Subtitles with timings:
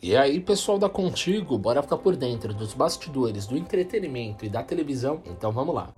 [0.00, 4.62] E aí, pessoal da Contigo, bora ficar por dentro dos bastidores do entretenimento e da
[4.62, 5.20] televisão?
[5.26, 5.92] Então vamos lá.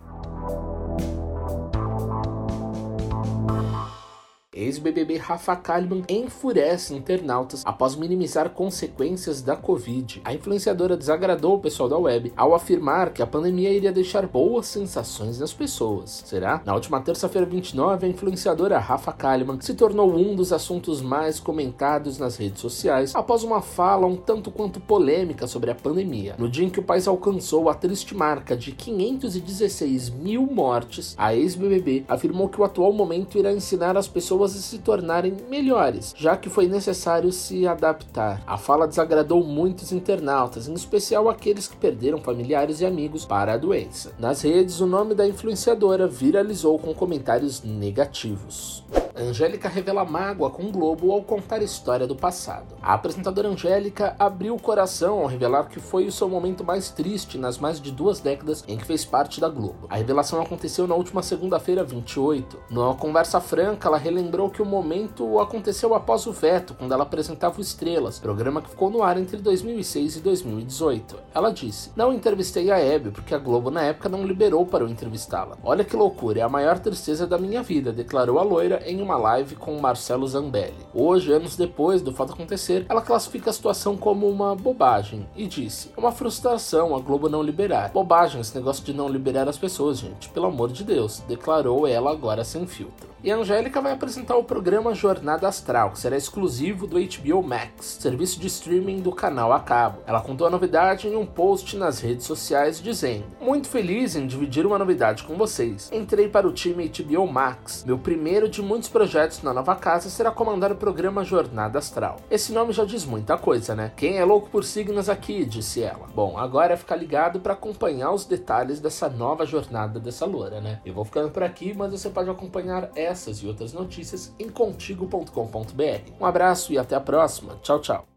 [4.70, 10.22] Ex-BBB Rafa Kalimann enfurece internautas após minimizar consequências da Covid.
[10.24, 14.66] A influenciadora desagradou o pessoal da web ao afirmar que a pandemia iria deixar boas
[14.66, 16.22] sensações nas pessoas.
[16.24, 16.62] Será?
[16.64, 22.16] Na última terça-feira 29, a influenciadora Rafa Kalimann se tornou um dos assuntos mais comentados
[22.16, 26.36] nas redes sociais após uma fala um tanto quanto polêmica sobre a pandemia.
[26.38, 31.34] No dia em que o país alcançou a triste marca de 516 mil mortes, a
[31.34, 36.36] ex-BBB afirmou que o atual momento irá ensinar as pessoas pessoas se tornarem melhores, já
[36.36, 38.42] que foi necessário se adaptar.
[38.46, 43.56] A fala desagradou muitos internautas, em especial aqueles que perderam familiares e amigos para a
[43.56, 44.12] doença.
[44.18, 48.84] Nas redes, o nome da influenciadora viralizou com comentários negativos.
[49.22, 52.76] Angélica revela mágoa com o Globo ao contar a história do passado.
[52.82, 57.36] A apresentadora Angélica abriu o coração ao revelar que foi o seu momento mais triste
[57.36, 59.86] nas mais de duas décadas em que fez parte da Globo.
[59.90, 62.58] A revelação aconteceu na última segunda-feira, 28.
[62.70, 67.58] Numa conversa franca, ela relembrou que o momento aconteceu após o veto, quando ela apresentava
[67.58, 71.16] o Estrelas, programa que ficou no ar entre 2006 e 2018.
[71.34, 74.88] Ela disse: Não entrevistei a Hebe porque a Globo na época não liberou para eu
[74.88, 75.56] entrevistá-la.
[75.62, 79.09] Olha que loucura, é a maior tristeza da minha vida, declarou a loira em uma
[79.16, 80.74] live com Marcelo Zambelli.
[80.94, 85.90] Hoje, anos depois do fato acontecer, ela classifica a situação como uma bobagem e disse:
[85.96, 87.90] É uma frustração a Globo não liberar.
[87.92, 92.10] Bobagem esse negócio de não liberar as pessoas, gente, pelo amor de Deus, declarou ela
[92.10, 93.10] agora sem filtro.
[93.22, 97.98] E a Angélica vai apresentar o programa Jornada Astral, que será exclusivo do HBO Max,
[98.00, 99.98] serviço de streaming do canal a cabo.
[100.06, 104.64] Ela contou a novidade em um post nas redes sociais dizendo: Muito feliz em dividir
[104.64, 105.90] uma novidade com vocês.
[105.92, 107.84] Entrei para o time HBO Max.
[107.84, 112.18] Meu primeiro de muitos projetos na nova casa será comandar o programa Jornada Astral.
[112.30, 113.92] Esse nome já diz muita coisa, né?
[113.96, 115.46] Quem é louco por signos aqui?
[115.46, 116.06] disse ela.
[116.14, 120.80] Bom, agora é ficar ligado para acompanhar os detalhes dessa nova jornada dessa loura, né?
[120.84, 124.48] Eu vou ficando por aqui, mas você pode acompanhar essa essas e outras notícias em
[124.48, 126.12] contigo.com.br.
[126.20, 127.56] Um abraço e até a próxima.
[127.62, 128.09] Tchau, tchau.